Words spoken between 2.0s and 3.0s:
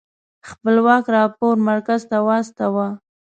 ته واستوه.